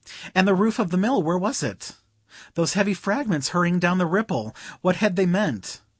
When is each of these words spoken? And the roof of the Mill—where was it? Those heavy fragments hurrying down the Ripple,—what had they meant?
And 0.33 0.47
the 0.47 0.55
roof 0.55 0.79
of 0.79 0.89
the 0.89 0.97
Mill—where 0.97 1.37
was 1.37 1.61
it? 1.61 1.91
Those 2.55 2.73
heavy 2.73 2.95
fragments 2.95 3.49
hurrying 3.49 3.77
down 3.77 3.99
the 3.99 4.07
Ripple,—what 4.07 4.95
had 4.95 5.15
they 5.15 5.27
meant? 5.27 5.81